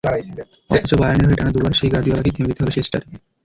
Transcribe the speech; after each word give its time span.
অথচ 0.69 0.91
বায়ার্নের 0.93 1.27
হয়ে 1.27 1.39
টানা 1.39 1.51
দুবার 1.51 1.73
সেই 1.73 1.91
গার্দিওলাকেই 1.93 2.33
থেমে 2.35 2.49
যেতে 2.49 2.61
হলো 2.63 2.71
শেষ 2.71 2.87
চারে। 2.91 3.05